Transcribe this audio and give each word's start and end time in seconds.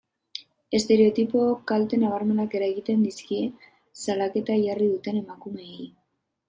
Estereotipook 0.77 1.59
kalte 1.73 1.99
nabarmenak 2.05 2.57
eragiten 2.61 3.07
dizkie 3.09 3.45
salaketa 4.07 4.61
jarri 4.67 4.93
duten 4.97 5.25
emakumeei. 5.27 5.83